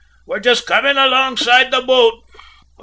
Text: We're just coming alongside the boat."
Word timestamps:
We're 0.25 0.39
just 0.39 0.65
coming 0.65 0.97
alongside 0.97 1.69
the 1.69 1.83
boat." 1.83 2.23